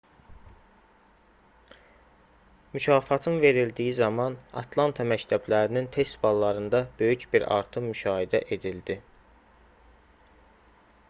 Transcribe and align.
mükafatın 2.77 3.37
verildiyi 3.43 3.91
zaman 3.99 4.37
atlanta 4.63 5.05
məktəblərinin 5.11 5.91
test 5.97 6.19
ballarında 6.25 6.81
böyük 7.03 7.27
bir 7.37 7.47
artım 7.59 7.89
müşahidə 7.91 8.43
edildi 8.59 8.99